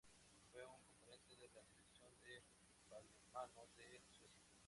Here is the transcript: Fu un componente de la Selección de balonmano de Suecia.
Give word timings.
Fu 0.49 0.57
un 0.57 0.81
componente 0.83 1.35
de 1.37 1.47
la 1.53 1.63
Selección 1.63 2.09
de 2.23 2.41
balonmano 2.89 3.67
de 3.77 4.01
Suecia. 4.17 4.47